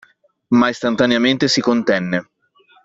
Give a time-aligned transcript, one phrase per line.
[0.47, 2.29] Ma istantaneamente si contenne.